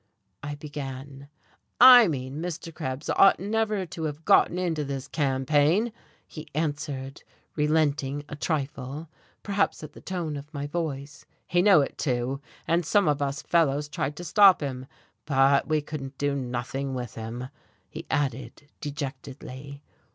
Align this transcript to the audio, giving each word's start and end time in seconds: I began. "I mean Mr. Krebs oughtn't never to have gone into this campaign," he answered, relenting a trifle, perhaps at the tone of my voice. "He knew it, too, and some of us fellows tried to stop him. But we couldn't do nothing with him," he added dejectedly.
I 0.41 0.55
began. 0.55 1.29
"I 1.79 2.07
mean 2.07 2.41
Mr. 2.41 2.73
Krebs 2.73 3.07
oughtn't 3.11 3.51
never 3.51 3.85
to 3.85 4.03
have 4.05 4.25
gone 4.25 4.57
into 4.57 4.83
this 4.83 5.07
campaign," 5.07 5.93
he 6.25 6.47
answered, 6.55 7.21
relenting 7.55 8.25
a 8.27 8.35
trifle, 8.35 9.09
perhaps 9.43 9.83
at 9.83 9.93
the 9.93 10.01
tone 10.01 10.37
of 10.37 10.51
my 10.55 10.65
voice. 10.65 11.27
"He 11.45 11.61
knew 11.61 11.81
it, 11.81 11.99
too, 11.99 12.41
and 12.67 12.83
some 12.83 13.07
of 13.07 13.21
us 13.21 13.43
fellows 13.43 13.87
tried 13.87 14.15
to 14.15 14.23
stop 14.23 14.59
him. 14.59 14.87
But 15.27 15.67
we 15.69 15.81
couldn't 15.83 16.17
do 16.17 16.33
nothing 16.33 16.95
with 16.95 17.13
him," 17.13 17.49
he 17.87 18.07
added 18.09 18.71
dejectedly. 18.79 19.83